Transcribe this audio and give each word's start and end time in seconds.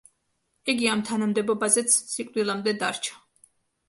იგი 0.71 0.87
ამ 0.93 1.03
თანამდებობაზეც 1.09 1.97
სიკვდილამდე 2.13 2.73
დარჩა. 2.85 3.21